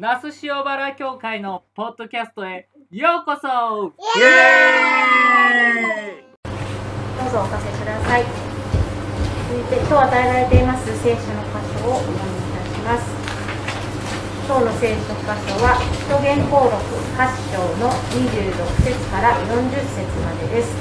[0.00, 3.90] 那須塩原教会のポッドキャストへようこそ。
[4.14, 6.30] イエーイ。
[7.18, 8.22] どうぞおかけください。
[9.50, 13.10] 続いて今日与えられています聖書の箇所をお読みいたします。
[14.46, 16.78] 今日の聖書箇所は使徒言行録
[17.18, 17.90] 8章の
[18.22, 18.54] 26
[18.86, 20.78] 節から40節までです。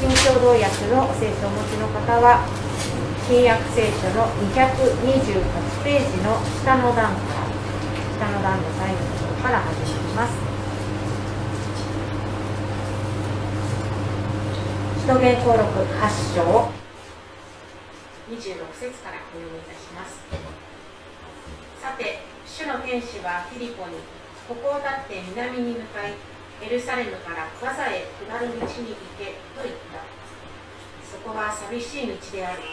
[0.00, 2.48] 新共同訳の聖書をお持ちの方は
[3.28, 4.24] 新約聖書の
[4.56, 7.37] 228ページの下の段から
[8.18, 10.34] 下の段の最後のところから始まります。
[14.98, 16.42] 使徒言行録8章
[18.26, 20.18] 26節からお読みいたします。
[21.80, 24.02] さて主の天使はフィリポに
[24.48, 26.18] ここを立って南に向かい
[26.60, 28.66] エルサレムからガザへ下る道に行
[29.14, 30.02] けと言った。
[31.06, 32.66] そこは寂しい道である。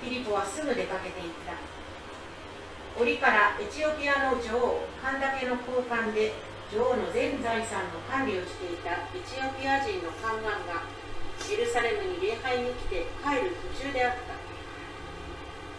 [0.00, 1.58] フィリポはすぐ出かけていった。
[2.94, 6.30] 折からエチオピアの女王カンダケの交換で
[6.70, 14.38] 女王の全財産の管理をしていたエチオピア人の宦官がエルサレムに礼拝に来て帰る途中であった。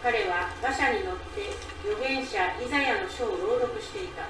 [0.04, 4.28] 彼は馬車に乗って預言者イザヤの書を朗読していた。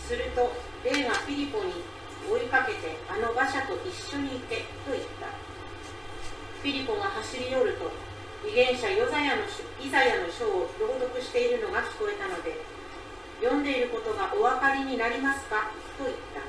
[0.00, 1.84] すると霊がフィリポに
[2.24, 5.28] 追いかけてあの馬車と一緒に行けと言った。
[5.28, 7.92] フィリポが走り寄ると
[8.46, 12.62] 預言者ヨザヤのイザヤの書を朗読しているのが聞こえたので
[13.42, 15.74] 読んでいることがお分かりになりますか？
[15.98, 16.46] と言った。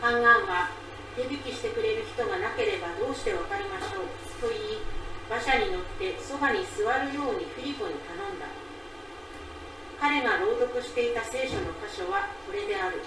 [0.00, 0.72] 宦官は
[1.14, 4.08] 手引きしてくれる人がなければどうして分かりましょう？
[4.40, 4.80] と言い
[5.28, 8.48] 馬車に乗ってそばに座るようにフィリポに頼んだ。
[10.00, 13.04] 彼が朗読していた聖書の箇所はこれである。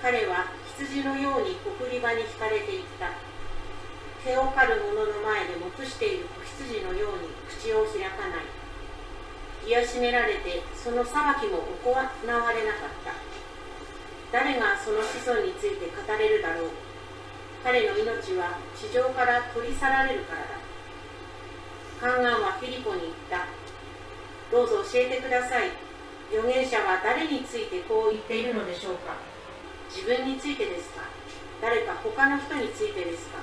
[0.00, 3.12] 彼は羊のように送り場に引かれていった。
[4.26, 8.50] 毛を刈る者の前で黙している子羊のように口を開かない。
[9.62, 13.14] 癒しめられてその裁きも行われなかった。
[14.34, 16.70] 誰がその子孫について語れるだろう。
[17.62, 20.58] 彼の命は地上から取り去られるからだ。
[22.02, 23.46] 宦官はフィリポに言った。
[24.50, 25.70] どうぞ教えてください。
[26.34, 29.14] 預言者は誰についてこう言っているのでしょうか。
[29.88, 31.06] 自分についてですか。
[31.62, 33.38] 誰か他の人についてですか。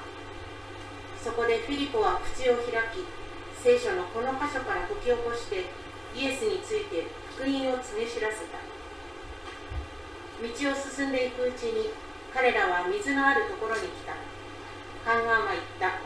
[1.24, 3.00] そこでフィリポは口を開き
[3.64, 5.72] 聖書のこの箇所から解き起こして
[6.12, 7.08] イエスについて
[7.40, 8.60] 福音を告げ知らせた。
[10.44, 11.96] 道を進んでいくうちに
[12.36, 14.20] 彼らは水のあるところに来た。
[15.08, 16.04] 宦官は言った。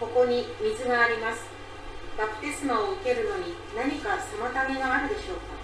[0.00, 1.44] ここに水があります。
[2.16, 5.60] バプテスマを受けるのに何か妨げがあるでしょうか。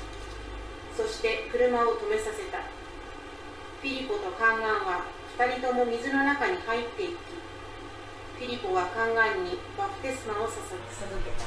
[0.93, 2.61] そして車を止めさせた。
[2.61, 5.09] フィリポと宦官は
[5.41, 7.48] 2人とも水の中に入っていき
[8.39, 10.79] フィリポは宦官にバプテスマを授け
[11.35, 11.43] た。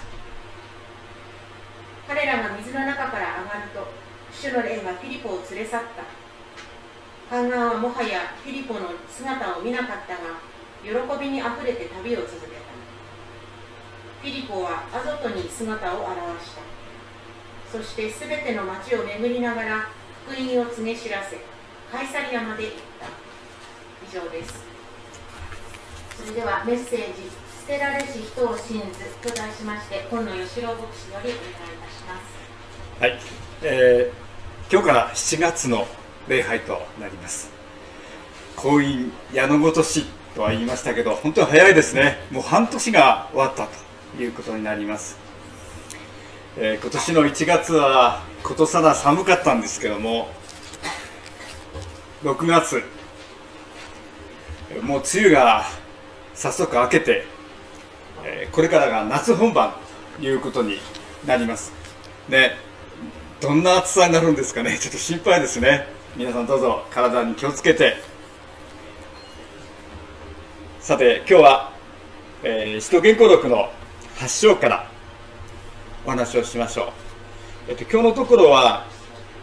[2.06, 3.88] 彼らが水の中から上がると
[4.36, 6.04] 主の霊がフィリポを連れ去った。
[7.34, 10.44] 宦官はもはやフィリポの姿を見なかったが
[10.84, 12.76] 喜びにあふれて旅を続けた。
[14.22, 16.62] フィリポはアゾトに姿を現した。
[17.72, 19.88] そしてすべての町を巡りながら
[20.28, 21.40] 福音を告げ知らせ
[21.90, 23.08] カイサリアまで行った。
[24.06, 24.71] 以上です。
[26.22, 27.32] それではメッセージ
[27.66, 32.20] 「捨てられし人を信ず」と題しまして今野義郎牧師よりお願いいたしま
[33.00, 33.02] す。
[33.02, 33.20] はい、
[33.64, 35.88] えー、今日から7月の
[36.28, 37.50] 礼拝となります。
[38.56, 40.06] 婚姻矢のごとし
[40.36, 42.20] とは言いましたけど本当に早いですね。
[42.30, 45.18] もう半年が終わったということになります、
[46.58, 50.30] えー、今年の1月はことさら寒かったんですけども
[52.24, 52.84] 6月
[54.84, 55.66] もう梅雨が
[56.42, 57.24] 早速明けて、
[58.26, 59.76] えー、これからが夏本番
[60.18, 60.80] ということに
[61.24, 61.72] なります。
[62.28, 62.54] で
[63.40, 64.76] どんな暑さになるんですかね？
[64.82, 65.86] ちょっと心配ですね。
[66.16, 67.96] 皆さんどうぞ体に気をつけて。
[70.80, 71.72] さて今日は、
[72.42, 73.70] えー、使徒言行録の
[74.18, 74.88] 発祥から
[76.08, 76.88] お話をしましょう、
[77.68, 78.88] えっと、今日のところは、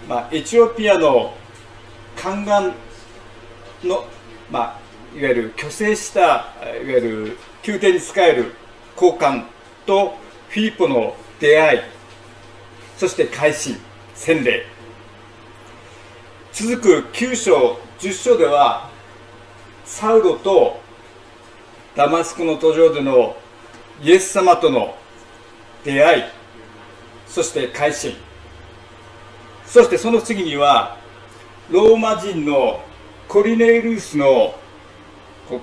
[0.09, 1.37] まあ、エチオピアの
[2.17, 2.75] 宦官
[3.85, 4.05] の、
[4.51, 4.88] まあ、
[5.19, 6.21] いわゆる虚勢した
[6.63, 8.55] いわゆる宮廷に仕える
[8.95, 9.49] 高官
[9.85, 10.15] と
[10.49, 11.81] フィリポの出会い
[12.97, 13.77] そして改心
[14.15, 14.65] 洗礼。
[16.53, 18.91] 続く9章10章では
[19.85, 20.81] サウロと
[21.97, 23.37] ダマスコの途上での
[24.01, 24.95] イエス様との
[25.85, 26.23] 出会い
[27.27, 28.15] そして改心。
[29.67, 30.97] そしてその次には
[31.71, 32.81] ローマ人の
[33.27, 34.55] コリネイルースの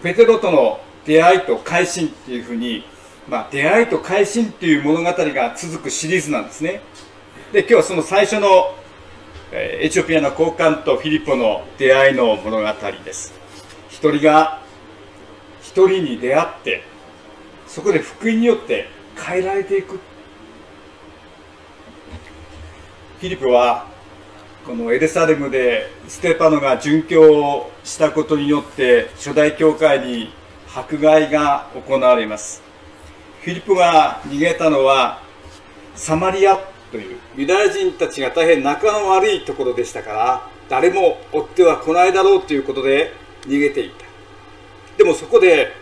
[0.01, 2.83] ペテロとの出会いと改心っていうふうに、
[3.29, 6.81] まあ、出会いと改心っていう物語が続くシリーズなんですね。
[7.53, 8.75] で今日はその最初の
[9.51, 12.67] エチオピアの高官とフィリポの出会いの物語
[13.03, 13.33] です。
[13.89, 14.61] 一人が
[15.61, 16.83] 一人に出会って
[17.67, 19.99] そこで福音によって変えられていく。
[23.19, 23.87] フィリポは
[24.65, 30.33] このエルサレムでステパノが殉教をしたことによって初代教会に
[30.75, 32.63] 迫害が行われます。
[33.43, 35.21] フィリポが逃げたのは
[35.93, 36.57] サマリア
[36.91, 43.13] というユダヤ人たちが大変仲の悪いところでしたから誰も追っては来ないだろうということで
[43.43, 44.05] 逃げていた。
[44.97, 45.73] でもそこで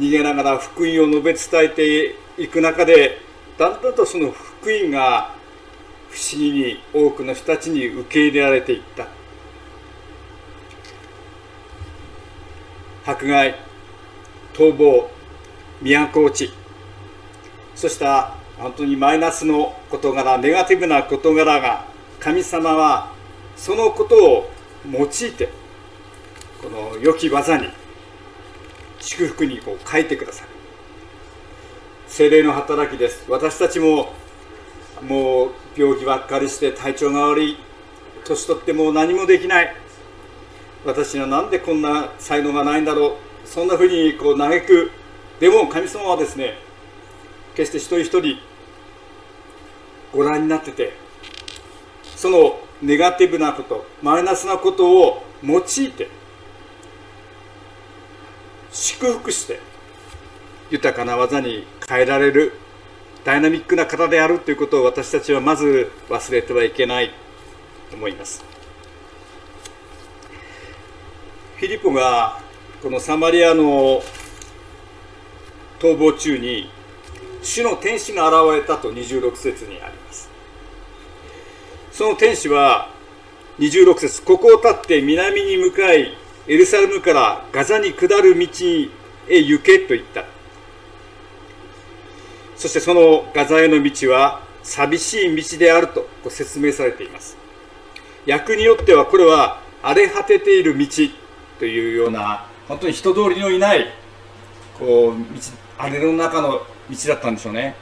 [0.00, 3.18] 逃げながら福音を述べ伝えていく中で
[3.56, 5.32] だんだんとその福音が
[6.14, 9.08] 不思議に多くの人たちに受け入れられていった。
[13.04, 13.56] 迫害
[14.54, 15.10] 逃亡
[15.82, 16.54] 都落ち
[17.74, 21.84] そうした本当にマイナスの事柄ネガティブな事柄が
[22.20, 23.12] 神様は
[23.56, 24.50] そのことを
[24.88, 25.48] 用いて
[26.62, 27.68] この良き技に
[29.00, 30.50] 祝福にこう書いてくださる。
[32.06, 33.24] 精霊の働きです。
[33.28, 34.14] 私たちも
[35.02, 37.56] もう病気ばっかりして体調が悪い。
[38.24, 39.76] 年取ってもう何もできない。
[40.84, 43.48] 私には何でこんな才能がないんだろう。
[43.48, 44.90] そんなふうにこう嘆く。
[45.40, 46.58] でも神様はですね
[47.54, 48.38] 決して一人一人
[50.12, 50.96] ご覧になってて
[52.16, 56.08] そのネガティブなことマイナスなことを用いて
[58.70, 59.60] 祝福して
[60.70, 62.52] 豊かな技に変えられる。
[63.24, 67.12] ダイナミックな方であるということを私たちはまず忘れてはいけない。
[67.94, 68.44] と思います。
[71.56, 72.40] フィリポが
[72.82, 74.02] このサマリアの
[75.78, 76.70] 逃亡中に
[77.42, 80.28] 主の天使が現れたと26節にあります。
[81.92, 82.90] その天使は
[83.60, 86.16] 26節ここを立って南に向かい
[86.48, 88.48] エルサレムからガザに下る道
[89.28, 90.33] へ行けと言った。
[92.56, 97.36] そしてそのガザへの道は寂しい道であると説明されています。
[98.26, 100.86] 訳によってはこれは荒れ果てている道
[101.58, 103.86] というような本当に人通りのいない
[104.78, 105.40] こう道
[105.76, 107.74] 荒れの中の道だったんでしょうね。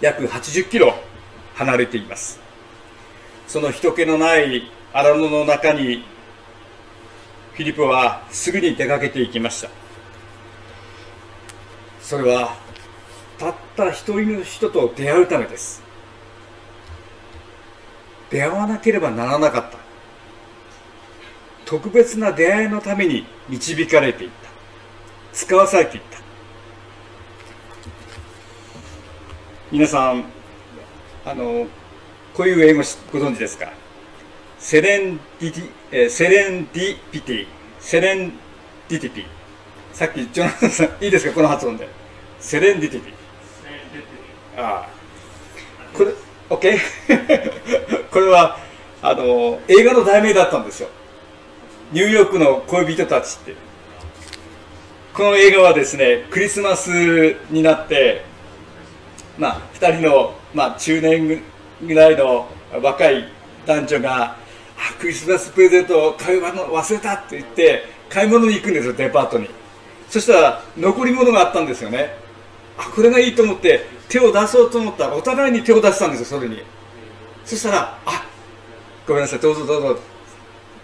[0.00, 0.94] 約80キロ
[1.54, 2.40] 離れています。
[3.46, 6.04] その人気のない荒野の中に
[7.54, 9.70] フィリポはすぐに出かけていきました。
[12.00, 12.56] それは
[13.38, 15.82] たった一人の人と出会うためです。
[18.30, 19.78] 出会わなければならなかった。
[21.64, 24.48] 特別な出会いのために導かれていった。
[25.32, 26.18] 使わされていった。
[29.70, 30.24] 皆さん
[31.24, 31.66] あの
[32.34, 32.82] こういう英語
[33.12, 33.70] ご存知ですか？
[34.58, 37.46] セレンディティ、えー、セレンディピティ。
[37.78, 38.32] セレン
[38.88, 39.24] ディティピ
[39.92, 41.34] さっきジョナサンさんいいですか？
[41.34, 41.88] この発音で。
[42.40, 43.12] セレンディティピ
[44.58, 44.86] あ
[45.94, 46.12] これ
[46.50, 46.78] OK
[48.10, 48.58] これは
[49.00, 50.88] あの映画の題名だったんですよ。
[51.92, 53.54] ニューヨークの恋人たちって。
[55.14, 56.90] この映画はですねクリスマス
[57.50, 58.24] になって
[59.38, 61.42] まあ、2人の、まあ、中年
[61.80, 62.48] ぐらいの
[62.82, 63.28] 若い
[63.64, 64.36] 男女が
[65.00, 69.48] クリスマスプレゼントを買い物忘れたって言って買い物に行くんですよデパートに。
[70.08, 72.16] そしたら残り物があったんですよね。
[72.76, 76.62] あこれがいいと思って手を出そうと思ったらお互いに手を出したんですよそれに。
[77.44, 78.24] そしたらあ
[79.06, 79.98] ごめんなさいどうぞどうぞ。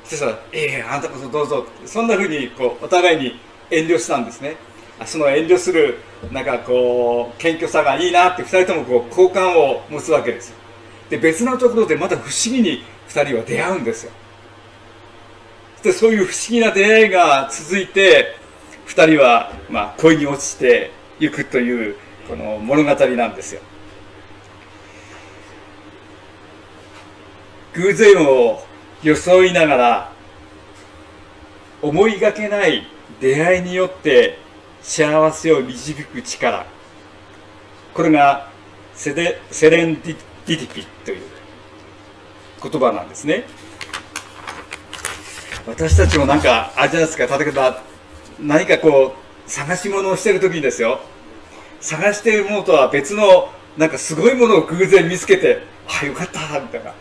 [0.05, 1.67] そしたらええー、あんたこそどうぞ。
[1.87, 3.41] そんなふうにこうお互いに
[3.71, 4.57] 遠慮したんですね。
[5.07, 5.99] その遠慮する
[6.33, 10.51] なんかこう謙虚さがいいなって2人ともこう好感を持つわけです。
[10.51, 10.57] よ
[11.11, 14.13] で別のところでまた不思議に2人は出会うんですよ。
[15.83, 18.37] でそういう不思議な出会いが続いて
[18.87, 20.91] 2人はまあ恋に落ちて
[21.21, 21.97] いくという
[22.29, 23.61] この物語なんですよ。
[27.75, 28.65] 偶然を
[29.03, 30.13] 装いながら
[31.83, 32.87] 思いがけない
[33.21, 34.39] 出会いによって
[34.81, 36.67] 幸せを導く力。
[37.93, 38.49] これが
[38.95, 40.17] セレセレンディ
[40.47, 41.23] ティピという
[42.63, 43.45] 言葉なんですね。
[45.67, 47.83] 私たちもなんかあれじゃないですか例えば
[48.39, 49.15] 何かこ
[49.47, 51.01] う探し物をしてる時にですよ。
[51.85, 56.95] 探しているものとは別のなんかすごいものを偶然見つけてあよかったみたいな。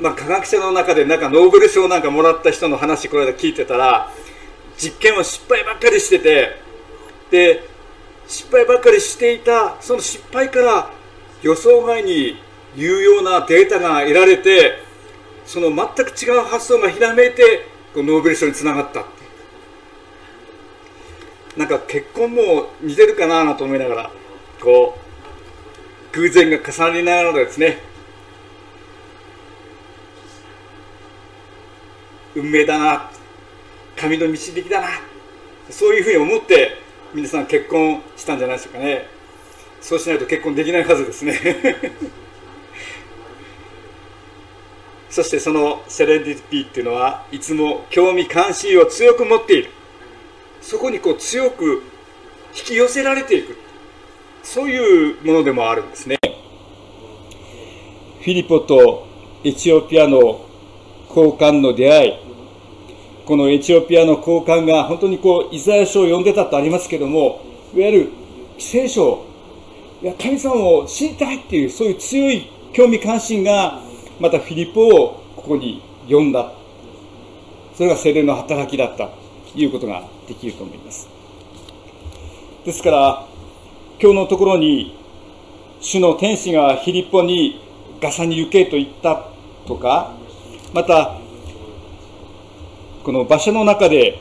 [0.00, 4.12] まあ科学者の中でなんかノーベル賞なんかもらった人の話これで聞いてたら
[4.76, 6.60] 実験は失敗ばっかりしてて
[7.30, 7.68] で
[8.28, 10.90] 失敗ばっかりしていたその失敗から
[11.42, 12.36] 予想外に
[12.76, 14.74] 有用なデータが得られて
[15.44, 19.06] その全く違う発想がひらめいてノーベル賞につながった
[21.56, 24.10] なんか結婚も似てるかなと思いながら
[24.60, 24.98] こ
[26.12, 27.78] う偶然が重なりながらですね。
[32.34, 33.10] 運命だな。
[33.96, 34.88] 神の導きだな。
[35.70, 36.78] そういうふうに思って
[37.14, 39.08] 皆さん結婚したんじゃないでしょうかね。
[39.80, 41.38] そうしないと結婚できないはずですね。
[45.10, 49.70] そしてそのセレンディティっていうのはいつも興味関心を強く持っている。
[50.68, 51.84] そこにこう強く
[52.52, 53.56] 引き寄せられていく。
[54.42, 56.18] そういうものでもあるんですね。
[58.18, 59.06] フィリポと
[59.44, 60.44] エチオピアの
[61.08, 62.12] 交換の出会い。
[63.26, 67.42] このエチオピアの交換が本当にこうイザヤ書を読んでたとありますけども
[67.72, 68.10] いわゆる
[68.58, 69.24] 聖書
[70.02, 73.82] いや神様を知りたいっていうそういう強い興味関心が
[74.18, 76.52] またフィリポをここに呼んだ。
[77.74, 79.25] それが精霊の働きだった。
[79.56, 81.08] いうことができると思います。
[82.64, 83.26] ですから
[84.00, 84.96] 今日のところに
[85.80, 87.60] 主の天使がフィリポに
[88.00, 89.28] ガサに行けと言った
[89.66, 90.12] とか
[90.72, 91.18] また
[93.04, 94.20] この場所の中で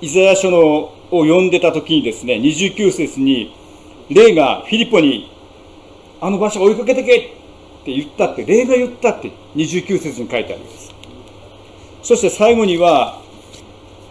[0.00, 3.54] イザヤ書のを読んでた時にですね29節に
[4.10, 5.30] 霊がフィリポに
[6.20, 7.20] あの場所追いかけてけっ
[7.84, 10.94] て言ったって霊が言ったって29節に書いてあります。
[12.02, 13.20] そして最後には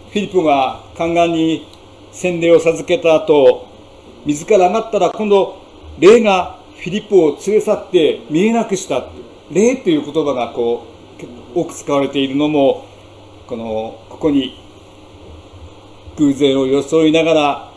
[0.09, 1.67] フィリポが宦官に
[2.11, 3.67] 洗礼を授けた後
[4.25, 5.61] 水から上がったら今度
[5.99, 9.05] 霊がフィリポを連れ去って見えなくした。
[9.51, 10.85] 霊という言葉がこ
[11.55, 12.85] う多く使われているのも
[13.47, 14.61] このここに
[16.17, 17.71] 偶然を装いながら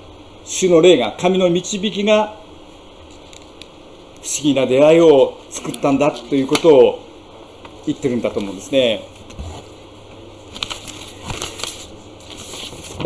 [0.45, 2.35] 主の霊が神の導きが
[4.23, 7.07] 不思議な出会いを作ったんだということを
[7.87, 9.03] 言ってるんだと思うんですね。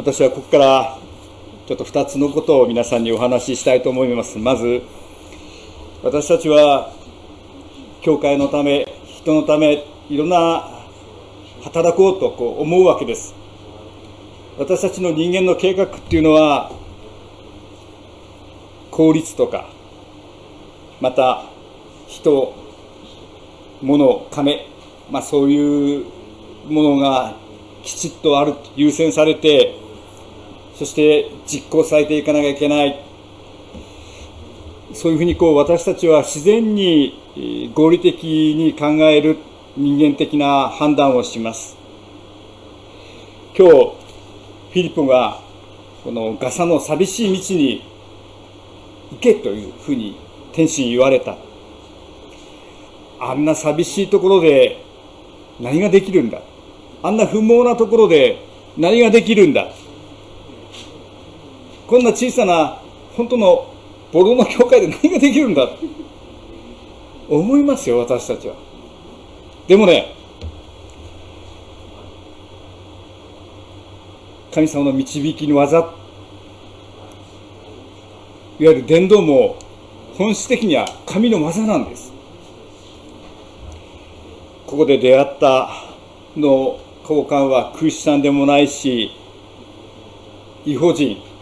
[0.04, 0.98] 私はここから
[1.66, 4.36] ちょっと2つのことを皆さんにお話ししたいと思います。
[4.36, 4.82] まず
[6.02, 6.92] 私たちは
[8.02, 10.68] 教会のため人のためいろんな
[11.62, 13.34] 働こうとこう思うわけです。
[14.58, 16.70] 私たちの人間の計画っていうのは
[18.90, 19.70] 効率とか
[21.00, 21.46] また
[22.08, 22.52] 人
[23.80, 24.66] 物金、
[25.10, 26.04] まあ、そういう
[26.68, 27.36] ものが
[27.82, 29.82] きちっとある優先されて
[30.76, 33.00] そして実行されていかなきゃいけない。
[34.92, 38.24] そういうふうにこう私たちは自然に合理的
[38.56, 39.38] に考える
[39.76, 41.76] 人間的な判断をします。
[43.56, 45.40] 今日フィリポが
[46.02, 47.82] このガサの寂しい道に
[49.12, 50.16] 行けというふうに
[50.52, 51.36] 天使に言われた。
[53.20, 54.82] あんな寂しいところで
[55.60, 56.40] 何ができるんだ。
[57.02, 58.38] あんな不毛なところで
[58.76, 59.72] 何ができるんだ。
[61.94, 62.82] こんな小さな
[63.16, 63.72] 本当の
[64.10, 65.68] ボロの教会で何ができるんだ？
[67.28, 68.56] 思いますよ私たちは。
[69.68, 70.12] でもね
[74.52, 75.92] 神様の導きの技いわ
[78.58, 79.54] ゆる伝道も
[80.18, 82.12] 本質的には神の技なんです。
[84.66, 85.70] ここで出会った
[86.36, 89.12] の交換はクリスチャンでもないし
[90.66, 91.32] 違法人。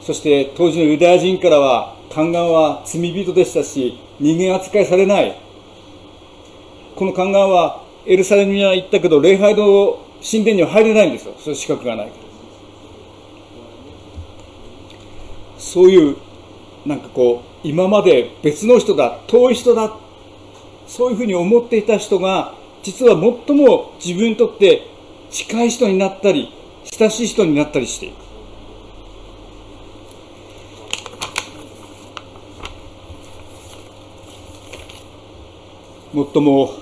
[0.00, 5.36] そして当時のユダヤ人からは宦官は罪人でしたし人間扱いされない。
[6.96, 11.34] この宦官はエルサレムには行ったけど礼拝の神殿には入れないんですよ。
[11.38, 12.30] そういう資格がないから。
[15.58, 16.16] そういう
[16.86, 19.96] なんかこう今まで別の人だ遠い人だ
[20.86, 24.86] そういうふうに思っていた人が実は最も自分にとって
[25.30, 26.52] 近い人になったり
[26.98, 28.29] 親しい人になったりしていく。
[36.12, 36.74] 最も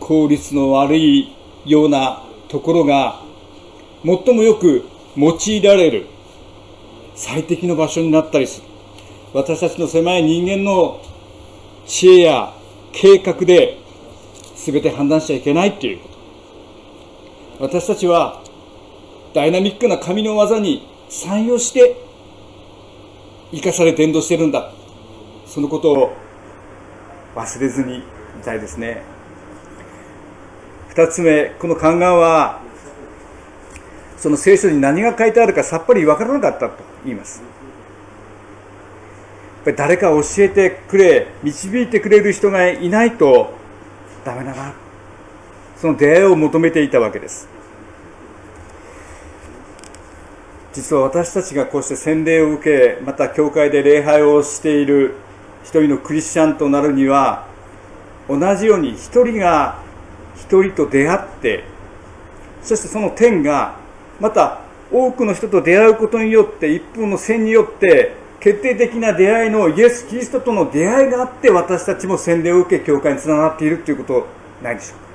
[0.00, 1.34] 効率の悪い
[1.64, 3.20] ようなところが
[4.04, 4.84] 最もよく
[5.16, 6.06] 用いられる
[7.14, 8.66] 最適の場所になったりする。
[9.32, 11.00] 私たちの狭い人間の
[11.86, 12.54] 知恵や
[12.92, 13.78] 計画で
[14.54, 16.08] 全て判断しちゃいけないっていうこ
[17.58, 17.64] と。
[17.66, 18.42] 私たちは
[19.34, 21.96] ダイナミックな神の技に参与して
[23.52, 24.72] 生かされ伝道してるんだ。
[25.46, 26.12] そのことを
[27.34, 28.02] 忘れずに
[28.40, 29.02] いたいですね。
[30.88, 32.60] 二つ目この宦官は
[34.16, 36.74] その聖書に何が書いてあるかさっぱり分からなかったと
[37.04, 37.42] 言います。
[39.66, 43.52] ぱり誰か教えてくれ導いてくれる人がいないと
[44.24, 44.74] ダメだな。
[45.76, 47.48] その出会いを求めていたわけです。
[50.72, 55.14] 実は私たちがこうして洗礼を受けまた教会で礼拝をしている
[55.64, 57.46] 一人のクリスチャンとなるには
[58.28, 59.82] 同じように一人が
[60.34, 61.64] 一人と出会って
[62.62, 63.76] そしてその天が
[64.20, 64.60] また
[64.92, 74.26] 多くの人と出会うことによって一分の線によって決定的な出会いのイエス・キリストとの出会いがあって私たちも洗礼を受け教会につながっているということ
[74.62, 75.06] ないでしょうか。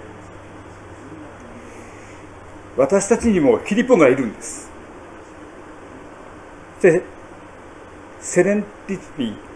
[2.78, 4.70] 私たちにもフィリポンがいるんです。
[6.82, 7.04] で
[8.20, 9.51] セレンティティ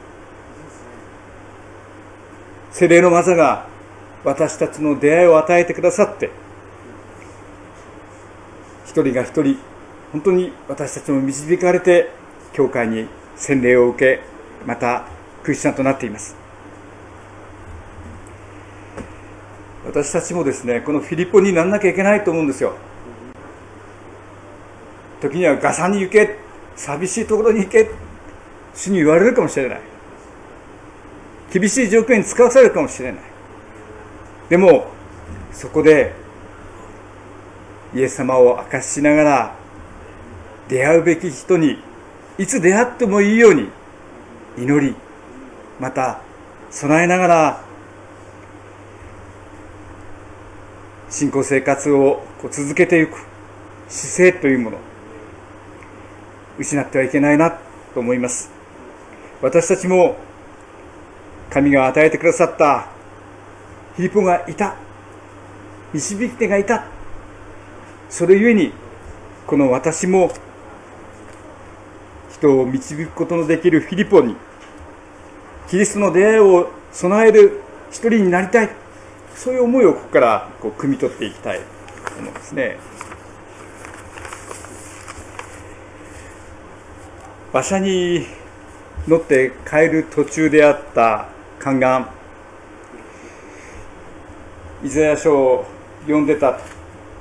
[2.75, 3.67] 精霊の技が
[4.25, 6.29] 私たちの出会いを与えてくださって
[8.85, 9.57] 一人が一人
[10.11, 12.11] 本当に私たちも導かれて
[12.51, 14.21] 教会に洗礼を受け
[14.65, 15.05] また
[15.41, 16.35] クリスチャンとなっています。
[19.85, 22.73] 私たちもですねこのフィリポにならなきゃいけないと思うんですよ。
[25.21, 26.35] 時にはガサに行け
[26.75, 27.89] 寂しいところに行け
[28.73, 29.94] 主に言われるかもしれない。
[31.51, 33.21] 厳しい状況に使わされるかもしれない。
[34.49, 34.87] でも
[35.51, 36.13] そこで
[37.93, 39.55] イエス様を明かしながら
[40.67, 41.77] 出会うべき人に
[42.37, 43.69] いつ出会ってもいいように
[44.57, 44.95] 祈り
[45.79, 46.21] また
[46.69, 47.63] 備えながら
[51.09, 53.25] 信仰生活を続けていく
[53.87, 54.77] 姿勢というもの
[56.57, 57.57] 失ってはいけないな
[57.93, 58.51] と思います。
[59.41, 60.17] 私たちも
[61.55, 62.87] 神が与えてくださった。
[63.95, 64.75] フィリポがいた。
[65.93, 66.83] 導き手がいた。
[68.09, 68.73] それゆえに
[69.47, 70.33] この私も
[72.29, 74.35] 人を導くことのできるフィリポに
[75.69, 78.69] キリストの出会いを備える一人になりたい。
[79.33, 81.59] そういう思いをここからこう汲み取っていきたい。
[81.59, 82.77] と思うんですね。
[87.53, 88.25] 馬車に
[89.07, 91.33] 乗って帰る途中であった
[91.65, 92.07] 宦官
[94.83, 95.65] イザヤ書を
[96.01, 96.59] 読んでた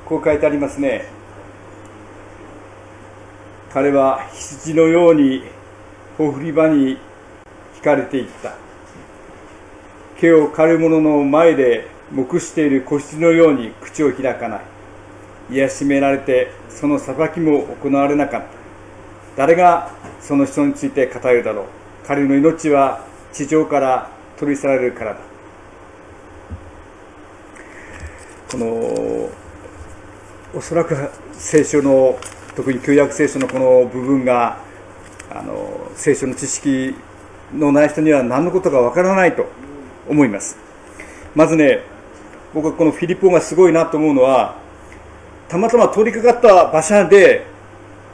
[0.05, 1.07] こう書いてありますね。
[3.73, 5.45] 彼は羊のように
[6.19, 6.99] ほふり場に
[7.75, 8.53] 引かれていった。
[10.19, 14.61] 毛を刈る者の前で黙している子羊のように口を開かない。
[15.53, 18.47] 癒しめられてその裁きも行われなかった。
[19.39, 21.65] 誰がその人について語るだろう。
[22.07, 25.19] 彼の命は地上から取り去られるからだ。
[28.51, 28.67] この
[30.57, 30.97] おそらく
[31.33, 32.19] 聖書の
[32.55, 34.59] 特に旧約聖書のこの部分が
[35.31, 36.95] あの聖書の知識
[37.53, 39.47] のない人には何のことかわからないと
[40.09, 40.57] 思います。
[41.35, 41.81] まずね
[42.53, 44.57] 僕はこのフィリポがすごいなと思うのは
[45.49, 47.47] たまたま通りかかった馬車で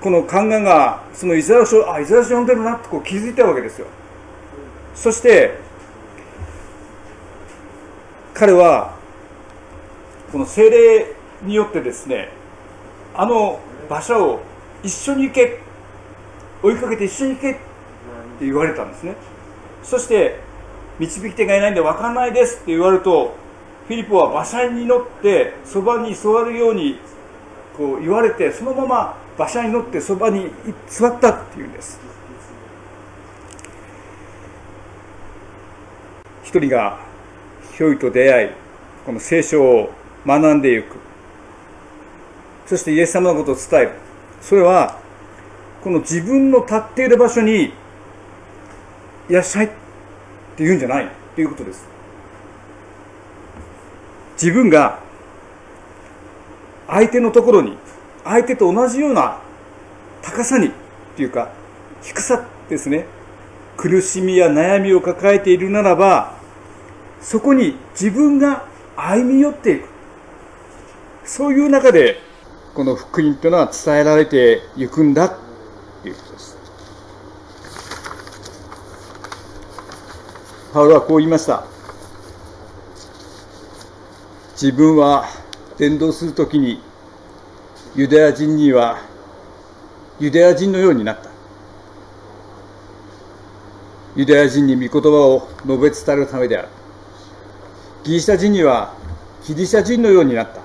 [0.01, 3.87] この宦官がそのイザヤ書あイザヤ書読んでるなってこう気づいたわけですよ。
[4.95, 5.59] そして
[8.41, 8.97] 彼は
[10.33, 12.31] この精霊によってですね
[13.15, 14.41] あの馬車を
[14.83, 15.61] 一緒に行け
[16.63, 17.61] 追いかけて一緒に行けって
[18.47, 19.15] 言われたんですね。
[19.83, 20.41] そして
[20.99, 23.35] 導き手がいないんで分かんないですって言われると
[23.87, 26.99] フィリポは馬車に乗ってそばに座るように
[27.77, 30.47] こう言われてそのまま馬車に乗ってそばに
[30.89, 32.01] 座ったっていうんです。
[36.43, 37.10] 一人が
[37.81, 38.51] 一人と出会い
[39.07, 39.91] この聖書を
[40.27, 40.99] 学んでいく。
[42.67, 43.93] そしてイエス様のことを伝える。
[44.43, 44.99] それは
[45.83, 47.73] この自分の立っている場所に
[49.31, 49.75] いらっしゃいって
[50.59, 51.09] 言うんじゃない。
[51.35, 51.89] ということです。
[54.35, 54.99] 自分が
[56.87, 57.79] 相手のところに
[58.25, 59.41] 相手と同じような
[60.21, 60.71] 高さにっ
[61.17, 61.51] ていうか
[62.03, 63.07] 低さですね。
[63.79, 66.40] 苦しみや悩みを抱えているならば
[67.21, 69.89] そこに自分が歩み寄っていく。
[71.25, 72.19] そういう中で、
[72.75, 75.37] この福音というのは伝えられていくんだと
[76.09, 76.57] いうことです。
[80.73, 81.65] パウロはこう言いました。
[84.53, 85.25] 自分は
[85.79, 86.83] 伝道するときに
[87.97, 88.99] ユダヤ人には
[90.19, 91.31] ユダヤ人のようになった。
[94.17, 96.69] ユダヤ人に御言葉を述べ伝えるためである。
[98.05, 98.95] ギリシャ人には
[99.47, 100.61] ギリシャ人のようになった。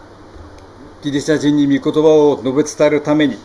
[1.01, 3.37] ギリシャ人に御言葉を述べ伝えるために、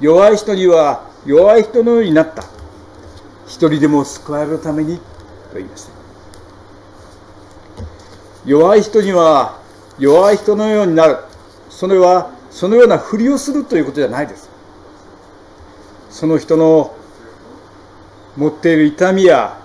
[0.00, 2.44] 弱い人には弱い人のようになった。
[3.46, 5.02] 一人でも救われるためにと
[5.54, 5.92] 言いました
[8.46, 9.60] 弱い人には
[9.98, 11.18] 弱い人のようになる
[11.70, 14.50] それはそのようなふりをするということじゃないです
[16.10, 16.94] その人の
[18.36, 19.60] 持っている痛みや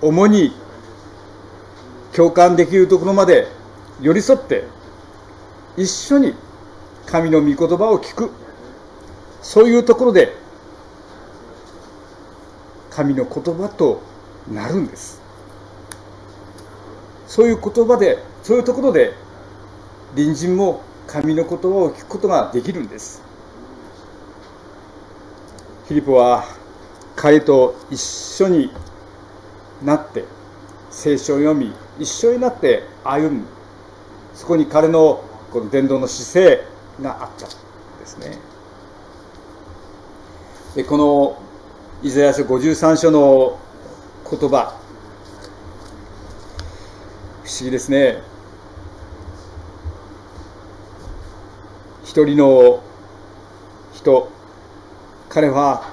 [0.00, 0.52] 重に
[2.18, 3.46] 共感できるところまで
[4.00, 4.64] 寄り添って
[5.76, 6.34] 一緒に
[7.06, 8.32] 神の御言葉を聞く。
[9.40, 10.32] そういうところで
[12.90, 14.02] 神の言葉と
[14.52, 15.22] なるんです。
[17.28, 19.14] そういう言葉でそういうところで
[20.16, 23.22] 隣人も神の言葉を聞くことができるんです。
[25.86, 26.42] フィリポは
[27.14, 28.72] 彼と一緒に
[29.84, 30.24] なって
[30.90, 33.44] 聖書を読み一緒になって歩む。
[34.34, 36.64] そこに彼のこの伝道の姿勢
[37.02, 37.50] があったん
[37.98, 38.38] ですね。
[40.76, 41.42] でこの
[42.02, 43.58] イザヤ書53章の
[44.30, 44.78] 言葉。
[47.44, 48.22] 不思議ですね。
[52.04, 52.82] 一人の
[53.94, 54.30] 人。
[55.28, 55.90] 彼は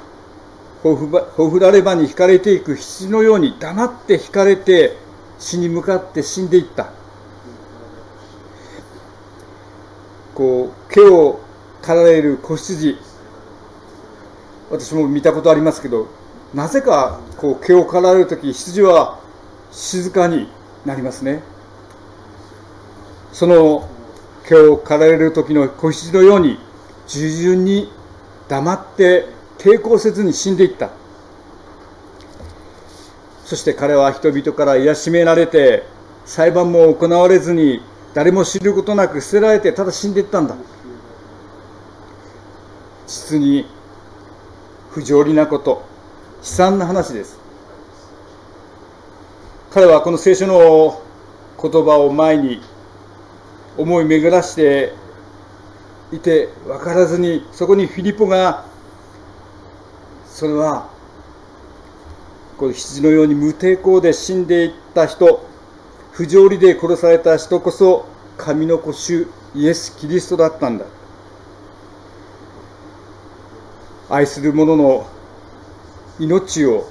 [0.82, 4.96] ほふられ場に引かれていく羊のように黙って引かれて
[5.40, 6.92] 死に向かって死んでいった。
[10.34, 11.40] こう毛を
[11.82, 12.98] 刈られる子羊。
[14.70, 16.08] 私も見たことありますけど
[16.54, 19.20] なぜかこう毛を刈られる時羊は
[19.72, 20.50] 静かに
[20.86, 21.44] なりますね。
[23.32, 23.90] その
[24.48, 26.58] 毛を刈られる時の子羊のように
[27.08, 27.92] 従順に
[28.48, 30.90] 黙って抵抗せずに死んでいった。
[33.46, 35.84] そして彼は人々から癒しめられて
[36.26, 37.82] 裁判も行われずに
[38.16, 40.56] 誰も知ることなく捨てられてただ死んでいったんだ。
[43.06, 43.68] 実に
[44.90, 45.86] 不条理なこと。
[46.40, 47.40] 悲惨な話です。
[49.72, 51.02] 彼はこの聖書の
[51.62, 52.62] 言葉を前に
[53.78, 54.94] 思い巡らして
[56.12, 58.66] いて分からずにそこにフィリポが
[60.26, 60.95] それは
[62.58, 65.46] この羊のように無抵抗で死んでいった人
[66.12, 70.86] 不条理で殺された人こそ神の子主イエス・キリストだったんだ。
[74.10, 75.08] 愛する者の
[76.20, 76.88] 命を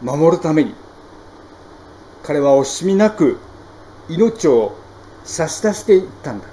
[0.00, 0.74] 守るために
[2.22, 3.38] 彼は惜しみなく
[4.08, 4.76] 命を
[5.24, 6.46] 差し出していったんだ。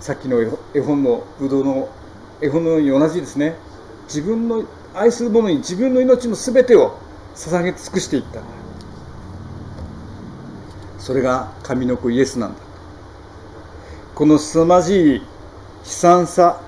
[0.00, 0.40] さっきの
[0.74, 1.88] 絵本のブドウの
[2.40, 3.56] 絵本のように同じですね。
[4.06, 6.98] 自分の愛する者に自分の命の全てを
[7.34, 8.48] 捧げ尽くしていったんだ。
[10.98, 12.60] それが神の子イエスなんだ。
[14.14, 15.24] この凄まじい悲
[15.84, 16.60] 惨さ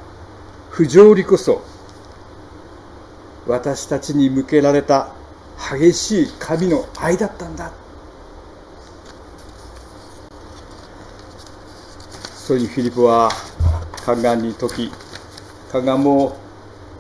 [0.70, 1.62] 不条理こそ
[3.46, 5.12] 私たちに向けられた
[5.78, 7.72] 激しい神の愛だったんだ。
[12.34, 13.30] そういうフィリポは
[14.06, 14.92] 宦官に解き
[15.72, 16.36] 宦官も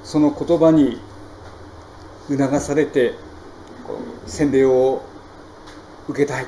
[0.02, 1.00] その言葉に
[2.28, 3.14] 促されて
[4.26, 5.02] 洗礼を
[6.08, 6.46] 受けたい。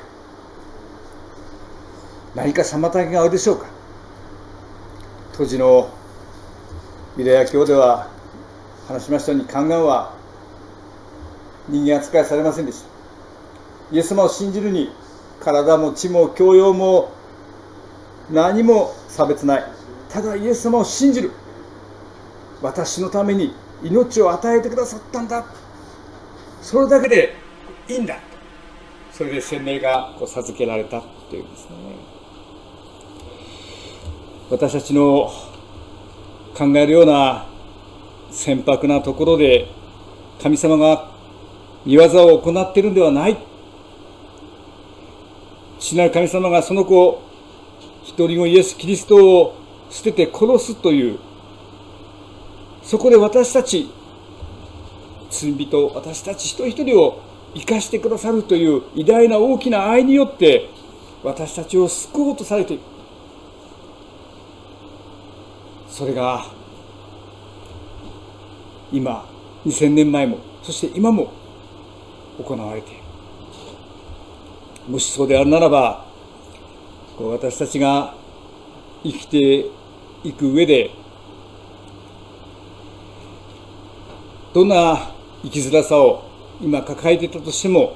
[2.35, 3.65] 何か妨げがあるでしょうか。
[5.33, 5.89] 当時の
[7.15, 8.09] ユダヤ教では
[8.87, 10.13] 話しましたように宦官は
[11.67, 13.95] 人間扱いされませんでした。
[13.95, 14.91] イエス様を信じるに
[15.39, 17.11] 体も血も教養も
[18.31, 19.63] 何も差別ない。
[20.09, 21.31] ただイエス様を信じる。
[22.61, 25.45] 私のために命を与えてくださったんだ。
[26.69, 27.33] それだけで
[27.87, 28.19] いいんだ。
[29.13, 31.75] それで洗礼がこう授けられたっていうんですね。
[34.51, 35.31] 私たちの
[36.57, 37.45] 考えるような
[38.31, 39.69] 船舶なところで
[40.43, 41.09] 神様が
[41.85, 43.37] 見業を行っているんではない
[45.79, 47.21] 父なる神様がその子
[48.03, 49.55] 一人子イエス・キリストを
[49.89, 51.17] 捨てて殺すという。
[52.83, 53.89] そこで私たち
[55.29, 57.21] 罪人私たち一人一人を
[57.55, 60.69] 生かしてくださるという偉大な大きな愛によって
[61.23, 62.83] 私たちを救おうとされている。
[65.89, 66.45] それが
[68.91, 69.25] 今
[69.65, 71.31] 2000年前もそして今も
[72.37, 73.01] 行われている。
[74.87, 76.05] もしそうであるならば
[77.19, 78.13] 私たちが
[79.03, 79.65] 生きて
[80.23, 80.91] いく上で
[84.53, 85.11] どんな
[85.43, 86.23] 生きづらさを
[86.61, 87.95] 今抱えていたとしても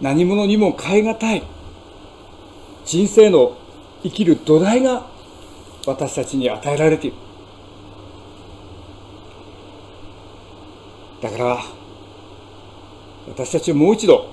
[0.00, 1.42] 何者にも代え難い
[2.86, 3.56] 人生の
[4.02, 5.06] 生きる土台が
[5.86, 7.16] 私たちに与えられている。
[11.20, 11.62] だから
[13.28, 14.26] 私たちはもう一度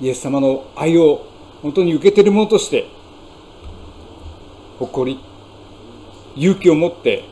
[0.00, 1.26] イエス様の愛を
[1.62, 2.86] 本当に受けている者として
[4.78, 5.20] 誇り
[6.36, 7.24] 勇気を持って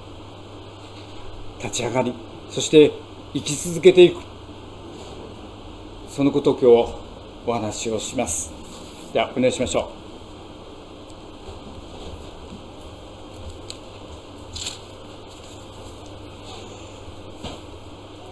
[1.63, 2.13] 立ち上がり
[2.51, 2.91] そして
[3.33, 4.21] 生き続けていく。
[6.09, 6.67] そのことを今日
[7.47, 8.53] お話をします。
[9.15, 10.03] ではお願いしましょう。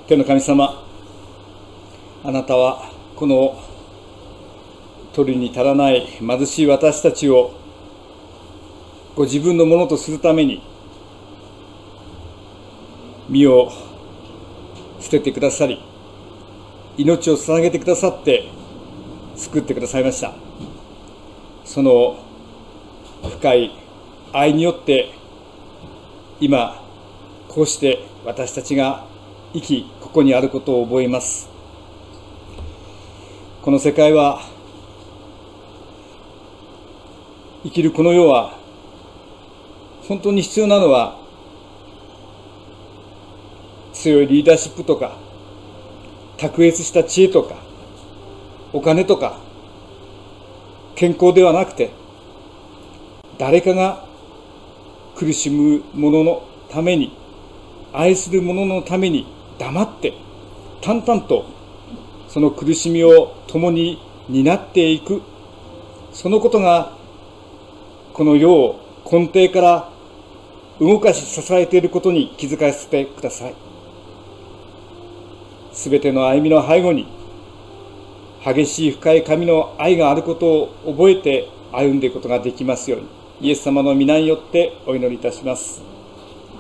[0.09, 0.85] 天の神様
[2.25, 3.62] あなたはこの
[5.12, 7.53] 取りに足らない貧しい私たちを
[9.14, 10.62] ご自分のものとするために
[13.31, 13.71] 身を
[14.99, 15.81] 捨ててくださり
[16.97, 18.49] 命を捧げてくださって
[19.37, 20.35] 救ってくださいました。
[21.64, 22.19] その
[23.23, 23.71] 深い
[24.33, 25.14] 愛によって
[26.40, 26.83] 今
[27.49, 29.07] こうして私たちが
[29.53, 31.49] 生きここにあることを覚えます。
[33.62, 34.43] この世界は
[37.62, 38.59] 生きるこの世は
[40.09, 41.19] 本当に必要なのは
[44.01, 45.19] 強いリーダーシップとか
[46.39, 47.57] 卓越した知恵とか
[48.73, 49.39] お金とか
[50.95, 51.91] 健康ではなくて
[53.37, 54.07] 誰かが
[55.17, 57.15] 苦しむ者のために
[57.93, 59.27] 愛する者のために
[59.59, 60.15] 黙って
[60.81, 61.45] 淡々と
[62.29, 65.21] その苦しみを共に担っていく
[66.13, 66.97] そのことが
[68.15, 69.91] この世を根底から
[70.81, 73.69] 動かし支えていることに気づかせてください。
[75.81, 77.07] すべての歩みの背後に
[78.45, 83.09] 激しい深い神の愛があることを覚えて歩んでいくことができますように
[83.49, 85.83] イエス様の皆によってお祈りいたします。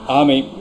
[0.06, 0.59] アーメン